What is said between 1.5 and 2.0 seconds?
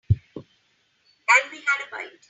we had a